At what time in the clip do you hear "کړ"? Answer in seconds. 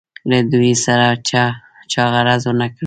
2.73-2.79